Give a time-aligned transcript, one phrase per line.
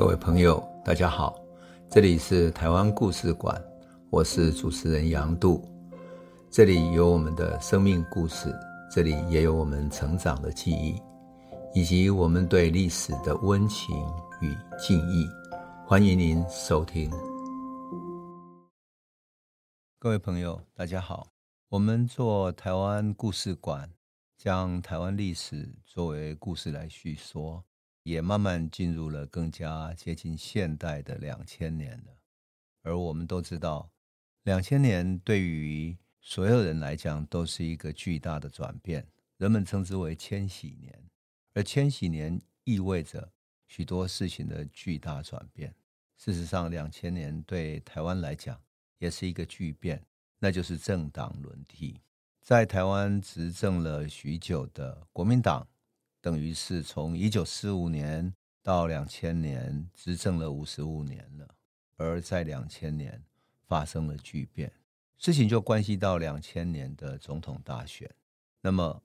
[0.00, 1.38] 各位朋友，大家好，
[1.90, 3.62] 这里是台湾故事馆，
[4.08, 5.62] 我是主持人杨度，
[6.50, 8.50] 这里有我们的生命故事，
[8.90, 10.98] 这里也有我们成长的记忆，
[11.74, 13.94] 以及我们对历史的温情
[14.40, 15.28] 与敬意。
[15.86, 17.10] 欢迎您收听。
[19.98, 21.26] 各位朋友，大家好，
[21.68, 23.90] 我们做台湾故事馆，
[24.38, 27.62] 将台湾历史作为故事来叙说。
[28.02, 32.22] 也慢慢进入了更加接近现代的两千年了，
[32.82, 33.90] 而我们都知道，
[34.44, 41.02] 两千年对于所有人来讲都是一个巨大的转变，人们称之为千禧年，
[41.52, 43.30] 而千禧年意味着
[43.68, 45.74] 许多事情的巨大转变。
[46.16, 48.58] 事实上，两千年对台湾来讲
[48.98, 50.02] 也是一个巨变，
[50.38, 52.00] 那就是政党轮替，
[52.40, 55.66] 在台湾执政了许久的国民党。
[56.22, 61.48] 等于是从一九四五年到两千年执政了五十五年了，
[61.96, 63.22] 而在两千年
[63.66, 64.70] 发生了巨变，
[65.16, 68.10] 事情就关系到两千年的总统大选。
[68.60, 69.02] 那么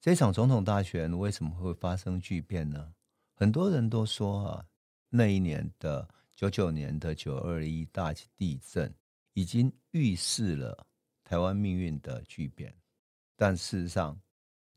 [0.00, 2.92] 这场总统大选为什么会发生巨变呢？
[3.34, 4.66] 很多人都说啊，
[5.08, 8.94] 那一年的九九年的九二一大地震
[9.32, 10.86] 已经预示了
[11.24, 12.74] 台湾命运的巨变，
[13.34, 14.20] 但事实上。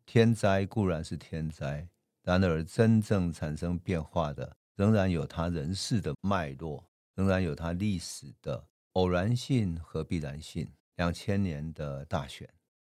[0.05, 1.87] 天灾固然是天灾，
[2.23, 6.83] 然而真正产生变化的，仍然有它人事的脉络，
[7.15, 10.69] 仍然有它历史的偶然性和必然性。
[10.97, 12.47] 两千年的大选，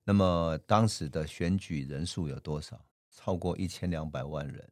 [0.03, 2.79] 那么当时的选举人数有多少？
[3.09, 4.71] 超过一千两百万人，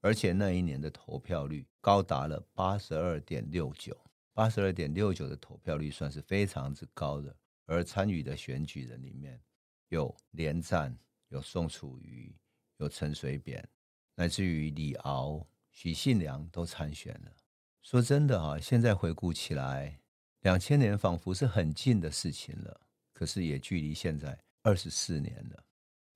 [0.00, 3.94] 而且那一年的投票率高达了八十二点六九，
[4.32, 7.36] 八十二点六九的投票率算是非常之高的。
[7.66, 9.38] 而参与的选举人里面
[9.88, 10.96] 有连战。
[11.32, 12.36] 有宋楚瑜，
[12.76, 13.66] 有陈水扁，
[14.16, 17.32] 乃至于李敖、许信良都参选了。
[17.80, 19.98] 说真的啊，现在回顾起来，
[20.40, 22.82] 两千年仿佛是很近的事情了，
[23.14, 25.64] 可是也距离现在二十四年了。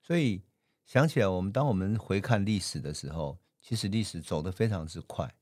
[0.02, 0.42] 所以
[0.84, 5.34] 想起来，我们当我们回看历史的时候，其实历史走得非常之快。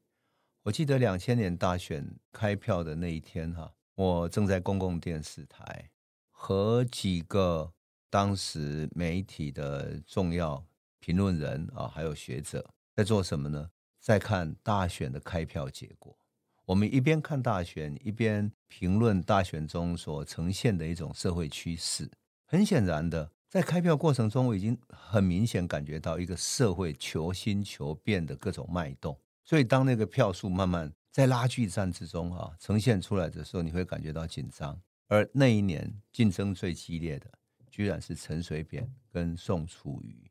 [0.63, 5.91] 我记得两千年大选开票的那一天哈，我正在公共电视台
[6.31, 7.75] 和几个。
[8.15, 10.65] 当时媒体的重要
[11.01, 12.65] 评论人啊，还有学者
[12.95, 13.69] 在做什么呢？
[13.99, 16.17] 在看大选的开票结果。
[16.65, 22.09] 我们一边看大选，一边评论大选中所呈现的一种社会趋势。
[22.45, 29.19] 很显然的，在开票过程中，我已经很明显感觉到一个社会求新求变的各种脉动。
[29.45, 34.81] 所以，当那个票数慢慢在拉锯战之中啊呈现出来的时候，你会感觉到紧张。
[35.09, 37.29] 而那一年竞争最激烈的。
[37.75, 40.31] 居然是陈水扁跟宋楚瑜，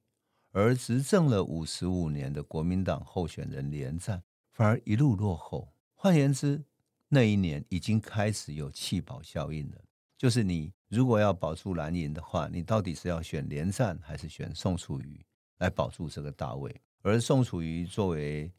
[0.52, 4.24] 而执政了五十五年的国民党候选人连战
[4.54, 5.68] 反而一路落后。
[5.94, 6.64] 换言之，
[7.10, 9.78] 那一年已经开始有弃保效应了。
[10.18, 15.22] 就是你如果要保住蓝营的话，你到底是要选连战还是选宋楚瑜
[15.58, 16.74] 来保住这个大位？
[17.02, 18.50] 而宋楚瑜作为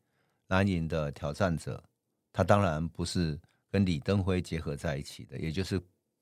[0.48, 1.82] 蓝营的挑战者，
[2.34, 3.40] 他当然不是
[3.70, 5.80] 跟李登辉结合在一起的，也就是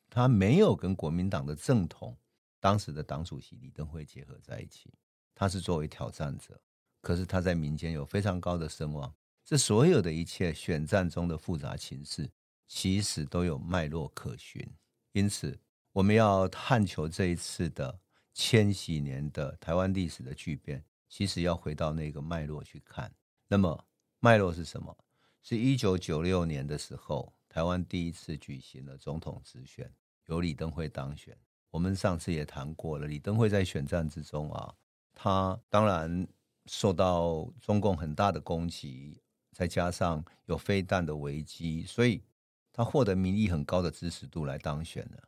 [0.08, 2.16] 他没有跟国民党的正统。
[2.62, 4.88] 当时的党主席李登辉结合在一起，
[5.34, 6.62] 他是作为挑战者，
[7.00, 9.12] 可是他在民间有非常高的声望。
[9.44, 12.30] 这所有的一切选战中的复杂情势，
[12.68, 14.64] 其实都有脉络可循。
[15.10, 15.58] 因此，
[15.90, 17.98] 我们要探求这一次的
[18.32, 23.12] 千禧年的台湾历史的巨变，其实要回到那个脉络去看。
[23.48, 23.84] 那么，
[24.20, 24.96] 脉络是什么？
[25.42, 29.92] 是一九九六年的时候，台湾第一次举行了总统直选，
[30.26, 31.36] 由李登辉当选。
[31.72, 34.74] 我们上次也谈过了，李登辉在选战之中啊，
[35.14, 36.28] 他当然
[36.66, 39.18] 受到中共很大的攻击，
[39.52, 42.22] 再加上有飞弹的危机，所以
[42.70, 45.22] 他获得民意很高的支持度来当选的。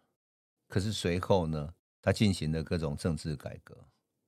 [0.69, 3.75] 可是随后呢，他进行了各种政治改革。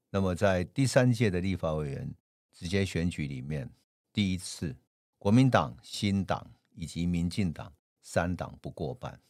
[0.08, 2.10] 那么在第三届的立法委员
[2.50, 3.70] 直接选举里面，
[4.10, 4.74] 第一次
[5.18, 7.70] 国民党、新党以及民进党
[8.00, 9.20] 三党不过半，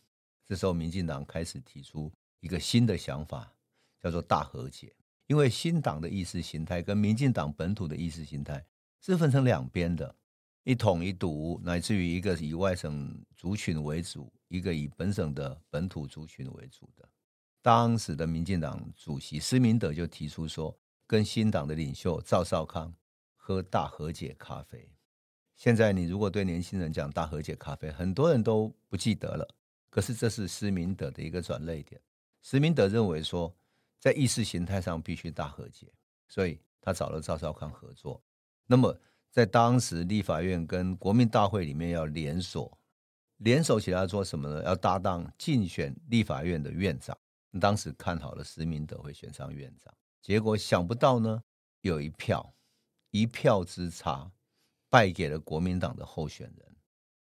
[0.47, 2.13] 这时候民进党开始提出。
[2.47, 3.53] 一个新的想法
[4.01, 4.95] 叫做大和解，
[5.27, 8.65] 因为新党的意识形态跟民进党本土的意识形态
[9.01, 10.15] 是分成两边的，
[10.63, 17.09] 一统一独，乃至于一个以外省族群为主，一个以本省的本土族群为主的。
[17.63, 22.95] 当时的民进党主席施明德就提出说，跟新党的领袖赵少康
[23.35, 24.89] 喝大和解咖啡。
[25.57, 29.49] 现在你如果对年轻人讲大和解咖啡，很多人都不记得了，
[29.91, 32.01] 可是这是施明德的一个转捩点。
[32.49, 33.53] 石明德认为说，
[33.99, 35.93] 在意识形态上必须大和解，
[36.29, 38.23] 所以他找了赵少康合作。
[38.67, 38.97] 那么，
[39.33, 42.79] 在当时立法院跟国民大会里面要联锁，
[43.39, 44.63] 联手起来做什么呢？
[44.63, 47.19] 要搭档竞选立法院的院长。
[47.59, 49.93] 当时看好了石明德会选上院长，
[50.23, 51.43] 结果想不到呢，
[51.81, 52.55] 有一票，
[53.11, 54.31] 一票之差，
[54.89, 56.77] 败给了国民党的候选人。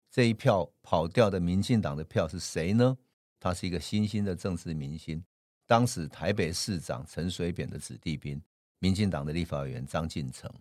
[0.08, 2.96] 这一票跑掉的民进党的票是谁呢？
[3.38, 5.22] 他是一个新兴的政治明星，
[5.66, 8.40] 当时台北市长陈水扁的子弟兵，
[8.78, 10.52] 民进党的立法委员张进成。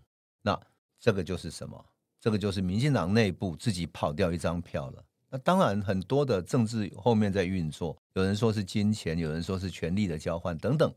[0.42, 0.60] 那
[1.00, 1.86] 这个就是什么？
[2.20, 5.06] 这个就是民进党内部自己跑掉一张票了。
[5.30, 10.94] 那当然，很多的政治后面在运作，有人说是金钱，有人说是权力的交换等等，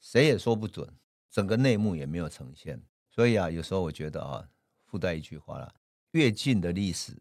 [0.00, 0.88] 谁也说不准。
[1.30, 2.80] 整个内幕也没有呈现。
[3.10, 4.48] 所以啊，有时候我觉得啊，
[4.86, 5.72] 附带一句话啦，
[6.12, 7.16] 越近的历史。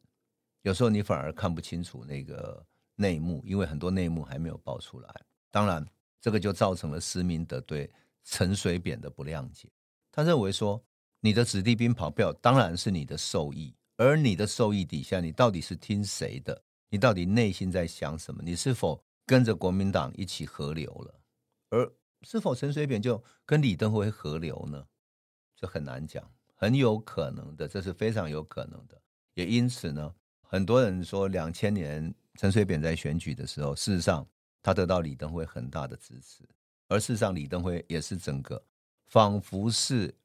[0.61, 5.09] 有时候你反而看不清楚那个内幕，因为很多内幕还没有爆出来。
[5.49, 5.85] 当然，
[6.19, 7.89] 这个就造成了施明德对
[8.23, 9.69] 陈水扁的不谅解。
[10.11, 10.83] 他认为说，
[11.19, 16.63] 你的子弟兵跑票当然是你的受益，而你的受益底下，你到底是听谁的？
[16.89, 18.41] 你到底内心在想什么？
[18.43, 21.19] 你是否跟着国民党一起合流了？
[21.69, 21.91] 而
[22.21, 24.85] 是否陈水扁就跟李登辉合流呢？
[25.55, 26.23] 这很难讲，
[26.55, 29.01] 很有可能的，这是非常有可能的。
[29.33, 30.13] 也因此呢。
[30.41, 34.27] 很多人说，两千年陈水扁在选举的时候，事实上
[34.61, 36.43] 他得到李登辉很大的支持，
[36.87, 38.63] 而事实上李登辉也是整个
[39.05, 40.15] 仿佛是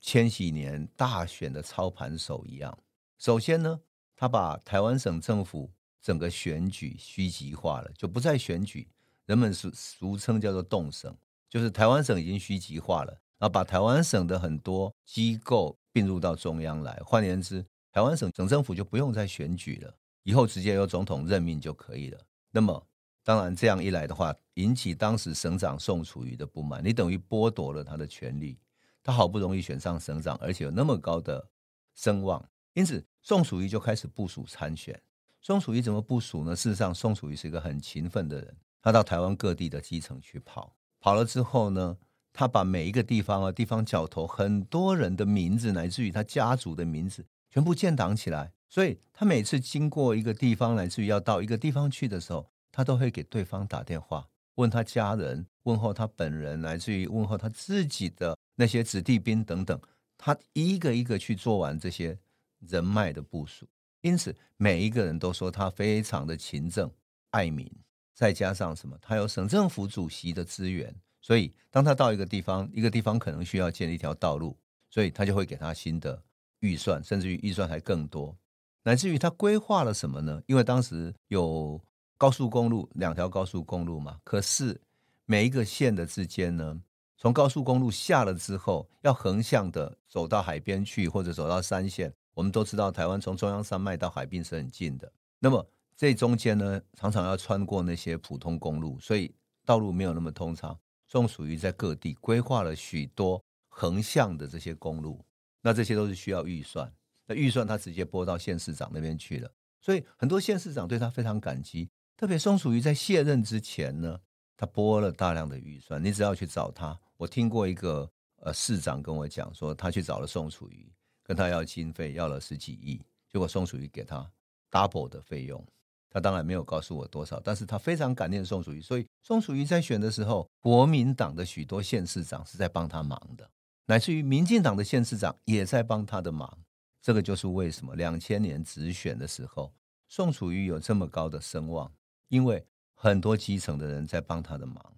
[0.00, 2.76] 千禧年大选的操盘手一样。
[3.18, 3.80] 首先呢，
[4.16, 5.70] 他把台湾省政府
[6.00, 8.88] 整个选举虚极化了，就不再选举，
[9.26, 11.14] 人们俗俗称叫做动省，
[11.48, 16.98] 就是台湾省已经虚极化了，然后把台湾省的很多机构并入到中央来。
[17.04, 22.20] 换言之，台湾省省政府就不用再选举了，以后直接由总统任命就可以了。
[22.50, 22.86] 那么，
[23.22, 28.58] 当然这样一来的话，引起当时省长宋楚瑜的不满，你等于剥夺了他的权利。
[29.02, 31.48] 他好不容易选上省长，而且有那么高的
[31.94, 35.00] 声望，因此宋楚瑜就开始部署参选。
[35.40, 36.54] 宋楚瑜怎么部署呢？
[36.54, 41.96] 事实上，宋楚瑜是一个很勤奋的人，他到台湾各地的基层去跑，跑了之后呢，
[42.32, 47.24] 他把每一个地方啊、地方角头很多人的名字，乃至于他家族的名字。
[47.50, 59.80] 全部建档起来，所以他每次经过一个地方，来自于要到一个地方去的时候，他都会给对方打电话，问他家人，问候他本人，来自于问候他自己的那些子弟兵等等，
[60.16, 62.18] 他一个一个去做完这些
[62.60, 63.66] 人脉的部署。
[64.02, 66.90] 因此，每一个人都说他非常的勤政
[67.30, 67.68] 爱民，
[68.14, 74.56] 再加上什么，他有省政府主席的资源，所以当他到一个地方，一个地方可能需要建一条道路，
[74.90, 76.22] 所以他就会给他新的。
[76.60, 78.36] 预算甚至于预算还更多，
[78.82, 80.42] 乃至于他规划了什么呢？
[80.46, 81.80] 因为当时有
[82.16, 84.18] 高速公路，两条高速公路嘛。
[84.24, 84.80] 可是
[85.24, 86.80] 每一个县的之间呢，
[87.16, 92.12] 从高速公路下了之后，要横向的走到海边去，或者走到山线。
[92.34, 95.12] 我们都知道，台湾从中央山脉到海滨是很近的。
[95.38, 95.64] 那么
[95.96, 99.34] 这中间呢，常常要穿过那些普通公路，所以
[99.64, 100.78] 道路没有那么通畅。
[101.08, 105.24] 宋楚瑜在各地规划了许多横向的这些公路。
[105.68, 106.90] 那这些都是需要预算，
[107.26, 111.90] 那预算他直接拨到县市长那边去了，所以很多县市长对他非常感激。
[112.16, 114.18] 特别宋楚瑜在卸任之前呢，
[114.56, 116.98] 他拨了大量的预算，你只要去找他。
[117.18, 118.10] 我听过一个
[118.40, 120.90] 呃市长跟我讲说，他去找了宋楚瑜，
[121.22, 122.98] 跟他要经费，要了十几亿，
[123.30, 124.26] 结果宋楚瑜给他
[124.70, 125.62] double 的费用。
[126.08, 133.50] 他当然没有告诉我多少，但是他非常感念宋楚瑜，所以宋楚瑜在选的时候，国民党的许多县市长是在帮他忙的。
[133.90, 136.58] 乃至于民进党的县市长也在帮他的忙，
[137.00, 139.74] 这个就是为什么两千年直选的时候，
[140.08, 141.90] 宋楚瑜有这么高的声望，
[142.28, 144.94] 因为很多基层的人在帮他的忙。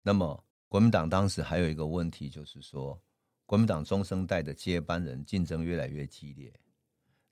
[0.00, 2.96] 那么国民党当时还有一个问题，就是说
[3.46, 6.54] 国民党中生代的接班人竞争越来越激烈。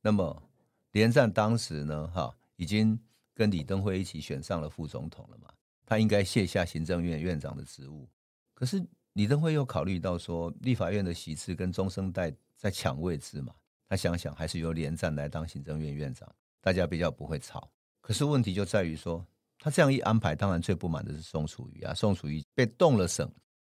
[0.02, 0.42] 那么
[0.90, 2.98] 连战当时呢，哈，已经
[3.34, 5.54] 跟李登辉一起选上了副总统了嘛，
[5.86, 8.10] 他应该卸下行政院院长的职务，
[8.52, 8.84] 可是。
[9.18, 13.52] 李登辉又考虑到说，立法院的席次跟中生代在抢位置嘛，
[13.88, 17.68] 他想想还是由连战来当行政院院长，大家比较不会吵。
[18.00, 19.26] 可是问题就在于说，
[19.58, 21.92] 他这样一安排，当然最不满的是宋楚瑜啊。
[21.92, 23.28] 宋楚瑜被动了省，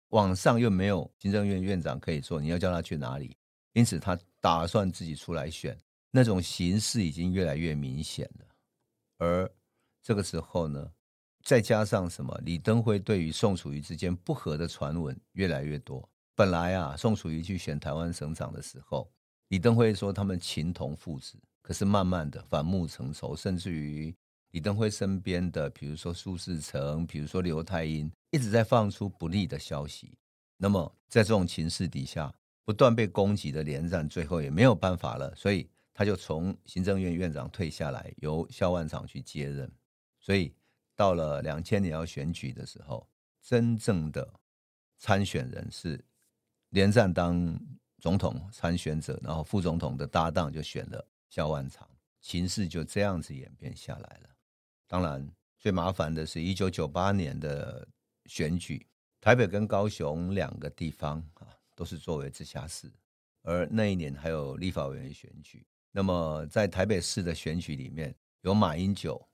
[0.08, 3.36] 往上又没有行政院院长可以做，你要叫他去哪里？
[3.74, 5.78] 因此他打算自己出来选，
[6.10, 8.44] 那种形势已经越来越明显了。
[9.18, 9.48] 而
[10.02, 10.90] 这个时候呢，
[11.48, 12.38] 再加上什么？
[12.44, 16.06] 李登辉对于宋楚瑜之间不和的传闻越来越多。
[16.34, 19.10] 本来啊，宋楚瑜去选台湾省长的时候，
[19.48, 21.38] 李登辉说他们情同父子。
[21.62, 24.14] 可是慢慢的反目成仇，甚至于
[24.50, 30.18] 李登辉身边的，比如说苏世成，比如说刘太英，一直在放出不利的消息。
[30.58, 32.30] 那么在这种情势底下，
[32.66, 39.72] 不断被攻击的连战，最后也没有办法了，所以他就从行政院院长退下来，由萧万长去接任。
[40.20, 40.52] 所以
[40.98, 43.08] 到了两千年要选举的时候，
[43.40, 44.28] 真正的
[44.96, 46.04] 参选人是
[46.70, 47.56] 连战当
[48.00, 51.88] 总统参选者，然后副总统的搭档就选了萧万长，
[52.20, 54.30] 情势就这样子演变下来了。
[54.88, 55.24] 当然，
[55.56, 57.86] 最麻烦的是一九九八年的
[58.24, 58.84] 选举，
[59.20, 61.46] 台北跟高雄两个地方啊。
[61.78, 62.90] 都是作为直辖市，
[63.42, 65.64] 而那一年还有立法委员选举。
[65.92, 69.24] 那么在台北市的选举里面，有马英九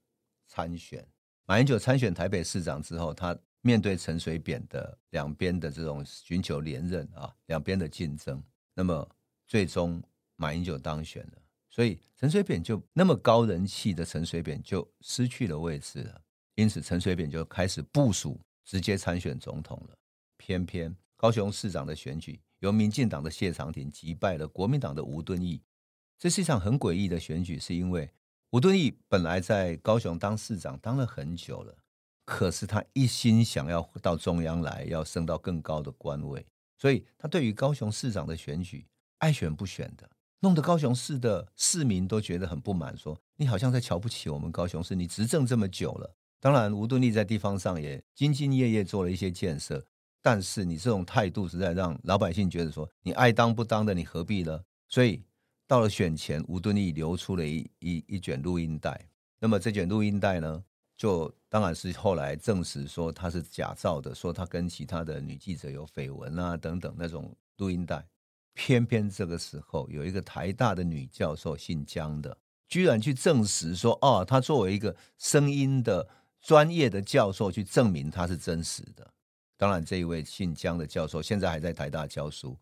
[0.47, 1.03] 参选。
[1.47, 8.43] 马英九参选台北市长之后，他面对陈水扁的两边的这种寻求连任啊，两边的竞争。
[8.75, 9.09] 那么
[9.47, 10.03] 最终
[10.37, 16.21] 马英九当选了，所以陈水扁就那么高人气的陈水扁就失去了位置了。
[16.55, 19.97] 因此陈水扁就开始部署直接参选总统了。
[20.37, 20.95] 偏偏。
[21.17, 25.63] 高雄市长的选举由民进党的谢长廷击败了国民党的吴敦义，
[26.19, 28.11] 这是一场很诡异的选举，是因为
[28.55, 31.77] 吴敦义本来在高雄当市长当了很久了，
[32.25, 36.47] 可是他一心想要到中央来，要升到更高的官位，
[36.79, 38.87] 所以他对于高雄市长的选举
[39.19, 40.09] 爱选不选的，
[40.39, 49.85] 弄得高雄市的市民都觉得很不满，说你好像在瞧不起我们高雄市，你执政这么久了，当然吴敦义在地方上也兢兢业业做了一些建设。
[50.23, 54.61] 但是你这种态度实在让老百姓觉得说，你爱当不当的，你何必呢？
[54.89, 55.25] 所以
[55.75, 59.09] 到了选前，吴敦义流出了一一一卷录音带。
[59.41, 60.63] 那么这卷录音带呢，
[60.97, 68.07] 就当然是后来证实说他是假造的，说他跟其他的女记者有绯闻啊等等那种录音带。
[68.53, 72.39] 偏偏这个时候有一个台大的女教授姓江的，
[72.69, 76.09] 居然去证实说，哦，她作为一个声音的
[76.41, 79.13] 专业的教授去证明她是真实的。
[79.57, 82.57] 当然，这一位姓江的教授现在还在台大教书，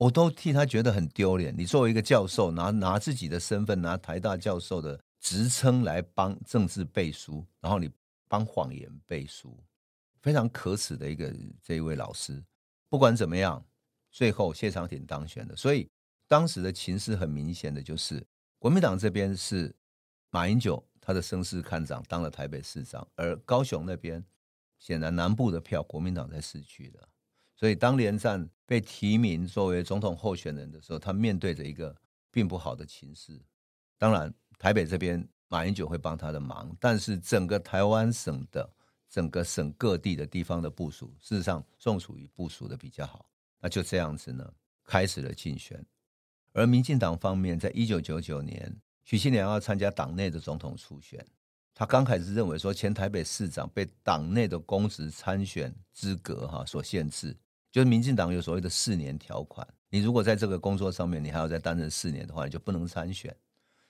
[0.00, 1.54] 我都替他觉得很丢脸。
[1.54, 7.90] 你作为一个教授，拿拿自己的身份，拿台大教授的职称来帮政治背书，然后你
[8.26, 9.62] 帮谎言背书，
[10.22, 11.30] 非常可耻的一个
[11.62, 12.42] 这一位老师。
[12.88, 13.62] 不管怎么样，
[14.10, 15.54] 最后谢长廷当选的。
[15.54, 15.86] 所以
[16.26, 18.26] 当时的情势很明显的就是，
[18.58, 19.70] 国民党这边是
[20.30, 24.24] 马英九他的声势看涨，当了台北市长，而高雄那边。
[24.78, 27.06] 显然南部的票国民党在失去了，
[27.54, 31.92] 所以当连战被提名作为总统候选人的时候，他面对着一个
[32.30, 33.36] 并不好的情势。
[33.98, 38.72] 当然，台北这边马英九会帮他的忙，但是整个台湾省的
[39.08, 43.28] 整个省各地的地方的部署，事实上宋楚瑜部署的比较好。
[43.58, 44.48] 那就这样子呢，
[44.84, 45.84] 开始了竞选。
[46.52, 48.72] 而民进党方面，在一九九九年，
[49.02, 51.26] 许信良要参加党内的总统初选。
[51.74, 57.36] 他刚开始认为说，前台北市长被党内的公职参选资格哈所限制，
[57.70, 63.34] 就是民进党有所谓的四年条款，你如果在这个工作上面你还要再担任四年的话，你就不能参选。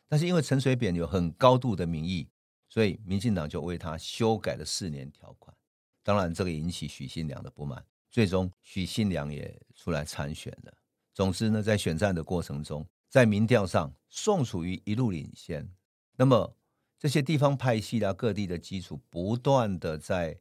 [0.09, 2.29] 但是因为陈水扁有很高度的民意，
[2.69, 5.57] 所以民进党就为他修改了四年条款。
[6.03, 10.73] 当然，这个引起许信良的不满，最终许信良也出来参选了。
[11.15, 15.69] 总之呢，在选战的过程中，在民调上，宋楚瑜一路领先。
[16.17, 16.57] 那么。
[17.03, 20.39] 这些地方派系啊，各地的基础不断的在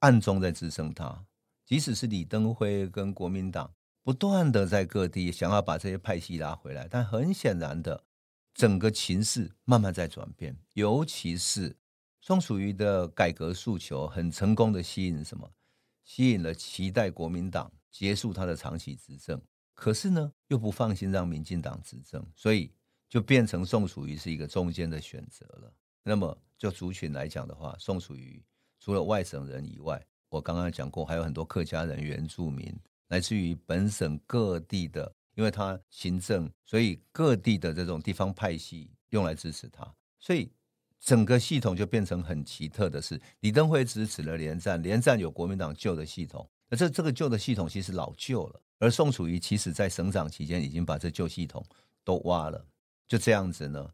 [0.00, 1.24] 暗中在支撑他，
[1.70, 3.72] 即使是李登辉跟国民党
[4.02, 8.02] 不断的在各地想要把这些派系拉回来，但很显然的，
[8.52, 10.58] 整个情势慢慢在转变。
[10.72, 11.76] 尤其是
[12.20, 15.52] 宋楚瑜的改革诉求很成功的吸引什么？
[16.02, 19.40] 吸引了期待国民党结束他的长期执政，
[19.72, 22.72] 可是呢又不放心让民进党执政，所以
[23.08, 25.72] 就变成宋楚瑜是一个中间的选择了。
[26.02, 28.42] 那么，就族群来讲的话，宋楚瑜
[28.80, 32.74] 除了外省人以外，我刚刚讲过，还有很多客家人、原住民，
[33.08, 40.50] 来自于本省各地的，因为他行政，所以各地的这种地方派系用来支持他，所以
[41.00, 51.64] 整个系统就变成很奇特的是，李登辉支持了连战，连战有国民党旧的系统，那这这个旧的系统其实老旧了，而宋楚瑜其实在省长期间已经把这旧系统
[52.04, 52.64] 都挖了，
[53.08, 53.90] 就这样子呢。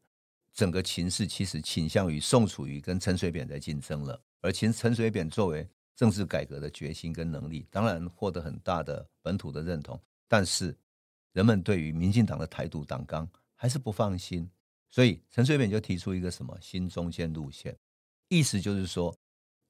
[0.52, 10.76] 整个情势其实倾向于宋楚瑜跟陈水扁在竞争了，而陈陈水扁作为政治改革的决心跟能力，当然获得很大的本土的认同，但是
[11.32, 14.48] 人们对于民进党的台独党纲还是不放心，
[14.88, 17.76] 所以陈水扁就提出一个什么新中间路线，
[18.28, 19.12] 意思就是说，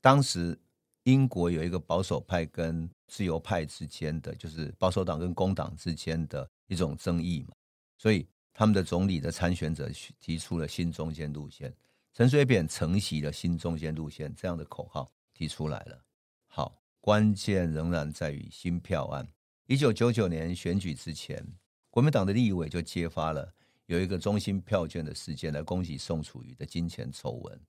[0.00, 0.58] 当时
[1.04, 7.54] 英国有一个保守派跟自由派之间的，就是保守党跟工党之间的一种争议嘛，
[7.96, 8.26] 所以。
[8.58, 9.86] 他们的总理的参选者
[10.18, 11.70] 提出了新中间路线，
[12.14, 16.05] 陈水扁承袭了新中间路线这样的口号提出来了。
[17.06, 19.24] 关键仍然在于新票案。
[19.68, 21.40] 一九九九年选举之前，
[21.88, 23.48] 国民党的立委就揭发了
[23.84, 27.60] 有一个中心票券的事件来攻击宋楚瑜的金钱丑闻。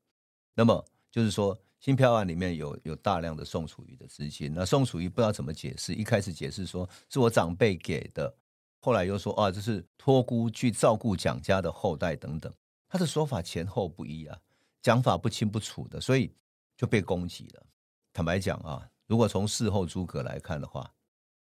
[0.56, 8.36] 那么就是说，新票案里面有有大量的宋楚瑜的资金，那宋楚瑜不知道怎么解释，一开始解释说是我长辈给的，
[8.80, 12.52] 后来又说啊这是托孤去照顾蒋家的后代等等，
[12.90, 14.36] 他的说法前后不一啊，
[14.82, 16.34] 讲法不清不楚的，所以
[16.76, 17.64] 就被攻击了。
[18.12, 20.94] 坦白讲啊，如果从事后诸葛来看的话，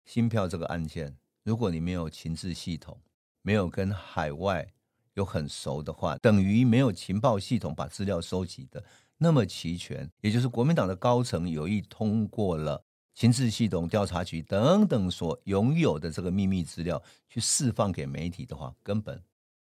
[0.04, 2.96] 新票这个案件，如果你没有情治系统，
[3.42, 4.72] 没有跟海外
[5.14, 8.84] 有很熟的话，等于没有情报系统把资料收集的
[9.18, 12.80] 那么齐全，也就是国民党的高层有意通过了
[13.14, 19.20] 情治系统、调查局等等所拥有的这个秘密资料去释放给媒体的话，根本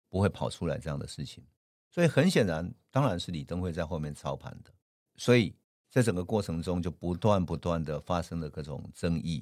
[0.09, 1.43] 不会跑出来这样的事情。
[1.89, 4.71] 所以很显然，当然是李登辉在后面操盘的。
[5.17, 5.55] 所以。
[5.95, 9.41] 在整个过程中，就不断不断的发生了各种争议，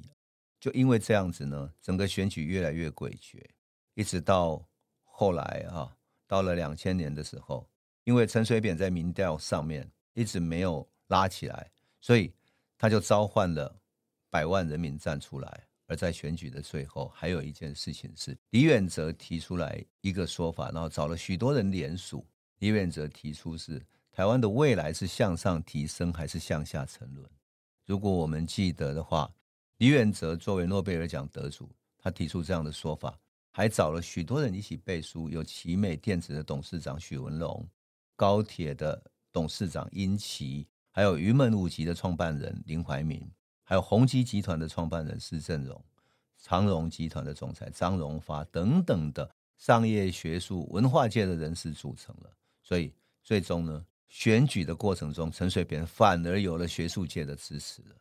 [0.60, 3.44] 就因为这样子呢，整个选举越来越诡谲，
[3.94, 4.64] 一直到
[5.02, 5.92] 后来啊，
[6.28, 7.68] 到了两千年的时候，
[8.04, 11.68] 因为陈水扁在民调上面一直没有拉起来，
[12.00, 12.32] 所以
[12.78, 13.76] 他就召唤了
[14.30, 15.66] 百万人民站出来。
[15.88, 22.24] 而在选举的最后，还有一件事情是，李远哲提出来一个说法，然后找了许多人联署。
[22.60, 23.84] 李远哲提出是。
[24.14, 27.28] 台湾的未来是向上提升还是向下沉沦？
[27.84, 29.28] 如果我们记得的话，
[29.78, 31.68] 李远哲作为诺贝尔奖得主，
[31.98, 33.18] 他提出这样的说法，
[33.50, 37.68] 还找了许多人一起背书，有奇美电子的董事长许文龙、
[38.14, 39.02] 高铁的
[39.32, 43.28] 董事长殷琦，还有云门舞集的创办人林怀民，
[43.64, 45.84] 还有宏基集团的创办人施正荣、
[46.38, 52.30] 长荣集团的总裁张荣发等等的商业、学术、文化界的人士组成了。
[52.62, 52.94] 所以
[53.24, 57.96] 最终呢，选举的过程中，陈水扁反而有了学术界的支持了，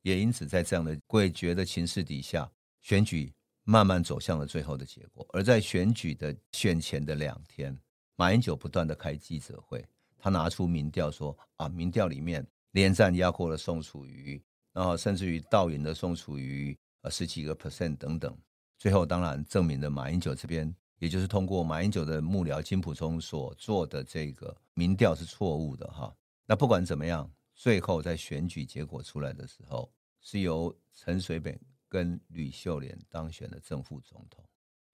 [0.00, 3.30] 也因此在这样的诡谲的情势底下，选举
[3.62, 5.28] 慢慢走向了最后的结果。
[5.28, 7.78] 而在选举的选前的两天，
[8.16, 9.86] 马英九不断的开记者会，
[10.16, 18.34] 他拿出民调说啊，民调里面连战压过了宋楚瑜，然后甚至于倒赢了宋楚瑜呃十几个 percent 等等，
[18.78, 20.74] 最后当然证明了马英九这边。
[21.02, 26.14] 也就是通过马英九的幕僚金溥聪所做的这个民调是错误的哈。
[26.46, 34.44] 那不管怎么样，最后在选举结果出来的时候，是由陈水扁跟吕秀莲当选了正副总统。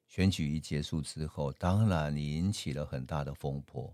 [0.07, 3.93] 选举一结束之后，当然引起了很大的风波，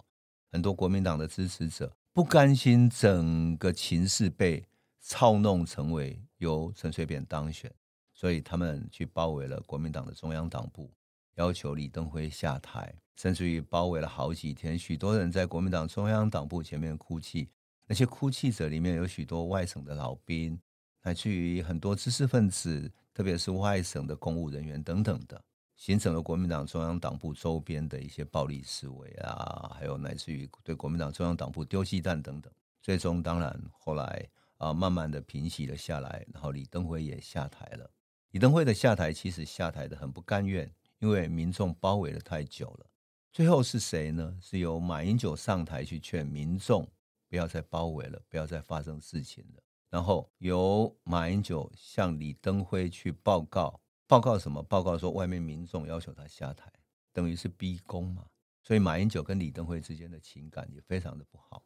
[0.52, 4.64] 很多国民党的支持者不甘心整个情势被
[5.00, 7.74] 操弄成为由陈水扁当选，
[8.12, 10.88] 所以他们去包围了国民党的中央党部。
[11.34, 17.48] 要求李登辉下台，甚至于包围了好几天，许多人在国民党中央党部前面哭泣。
[17.86, 20.58] 那些哭泣者里面有许多外省的老兵，
[21.02, 25.42] 乃至于很多知识分子，特别是外省的公务人员等等的，
[25.76, 32.50] 形成了国民党中央党部周边的一些暴力示威啊，还有乃至于对国民党中央党部丢鸡蛋等等。
[32.80, 37.90] 最终，当然后来啊，慢慢的平息了下来，然后李登辉也下台了。
[38.30, 40.70] 李登辉的下台其实下台的很不甘愿。
[41.04, 42.86] 因为民众包围了太久了，
[43.30, 44.38] 最后是谁呢？
[44.40, 46.90] 是由马英九上台去劝民众
[47.28, 49.62] 不要再包围了，不要再发生事情了。
[49.90, 54.62] 然后由马英九向李登辉去报告，报告什么？
[54.62, 56.72] 报告说外面民众要求他下台，
[57.12, 58.24] 等于是逼宫嘛。
[58.62, 61.62] 所以马英九跟李登辉之间的情感也非常的不好。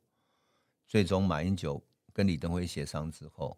[0.88, 1.80] 最终马英九
[2.12, 3.56] 跟李登辉协商之后，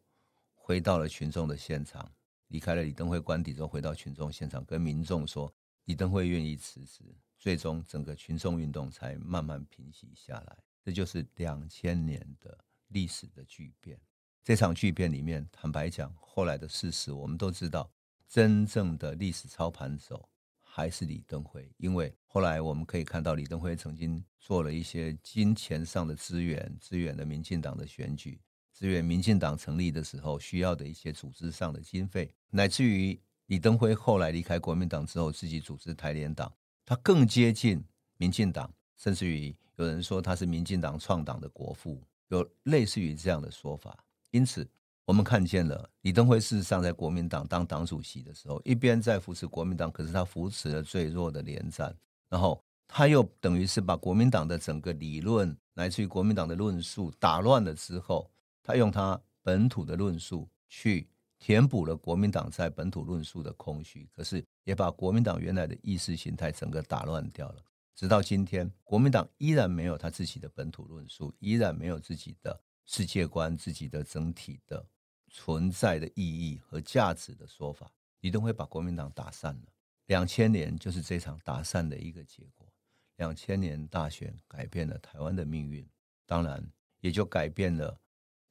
[0.53, 2.12] 回到了群众的现场，
[2.49, 5.51] 离开了李登辉官邸之后，回到群众现场跟民众说。
[5.90, 7.03] 李登辉愿意辞职，
[7.37, 10.57] 最终整个群众运动才慢慢平息下来。
[10.85, 12.57] 这就是两千年的
[12.90, 14.00] 历史的巨变。
[14.44, 17.92] 这场巨变里面，坦白讲，后来的事实我们都知道，
[18.29, 20.29] 真正的历史操盘手
[20.61, 21.68] 还是李登辉。
[21.76, 28.40] 因为后来我们可以看到，李登辉曾经做了一些金钱上的支援，支援了民进党的选举，
[28.72, 33.20] 支援民进党成立的时候需要的一些组织上的经费，乃至于。
[33.51, 36.53] 李登辉后来离开国民党之后，自己组织台联党，
[36.87, 37.85] 他更接近
[38.17, 44.05] 民进党，甚至于有人说他是民进党创党的国父，有类似于这样的说法。
[44.31, 44.65] 因此，
[45.05, 51.93] 我们看见了李登辉事实上在国民党当党主席的时候，一边在扶持国民党，可是他扶持了最弱的连战，
[52.29, 58.31] 然后他又等于是把国民党的整个理论，来自于国民党的论述打乱了之后，
[58.63, 61.09] 他用他本土的论述去。
[61.40, 67.64] 填补了国民党在本土论述的空虚，可是也把国民党原来的意识形态整个打乱掉了。
[67.96, 74.87] 直到今天，国民党依然没有他自己的本土论述，依然没有自己的世界观、自己的整体的
[75.29, 77.90] 存在的意义和价值的说法。
[78.20, 79.72] 李登辉把国民党打散了，
[80.07, 82.70] 两千年就是这场打散的一个结果。
[83.16, 85.87] 两千年大选改变了台湾的命运，
[86.26, 86.62] 当然
[87.00, 87.98] 也就改变了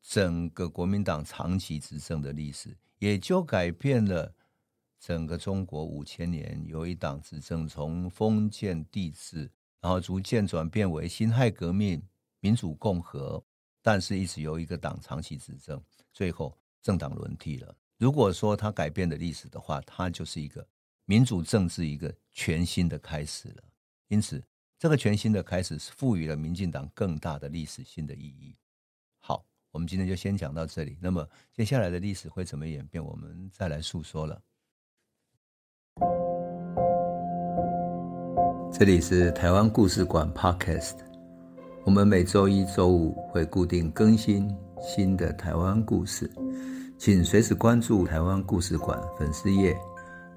[0.09, 4.33] 整个国民党长期执政的历史，也就改变了
[4.99, 12.01] 整个中国五千年由一党执政，从封建帝制，然后逐渐转变为辛亥革命、
[12.39, 13.45] 民主共和，
[13.83, 15.79] 但是一直由一个党长期执政，
[16.11, 17.77] 最后政党轮替了。
[17.99, 20.67] 如果说它改变了历史的话，它就是一个
[21.05, 23.63] 民主政治一个全新的开始了。
[24.07, 24.43] 因此，
[24.79, 28.55] 这个全新的开始是赋予了民进党更大的历史性的意义。
[29.71, 30.97] 我们今天就先讲到这里。
[30.99, 34.41] 那么接下来的历史会怎么演变，我们再来诉说了。
[38.71, 40.95] 这里是台湾故事馆 Podcast，
[41.83, 44.49] 我们每周一、周五会固定更新
[44.81, 46.29] 新的台湾故事。
[46.97, 49.77] 请随时关注台湾故事馆粉丝页，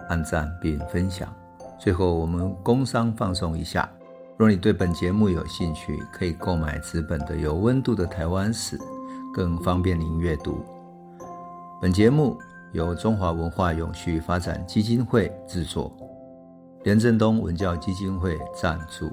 [0.08, 1.34] 按赞并分享。
[1.78, 3.90] 最后，我们工商放送一下：
[4.36, 8.78] 若你对本节目有兴趣，可以购买纸本的《有温度的台湾史》，
[9.32, 10.64] 更方便您阅读。
[11.80, 12.38] 本节目
[12.72, 15.90] 由中华文化永续发展基金会制作，
[16.84, 19.10] 廉政东文教基金会赞助。